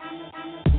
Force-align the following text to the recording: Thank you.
Thank 0.00 0.74
you. 0.74 0.77